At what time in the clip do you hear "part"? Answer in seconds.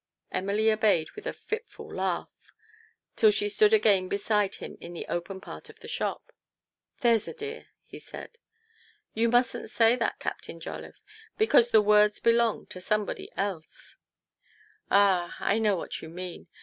5.39-5.69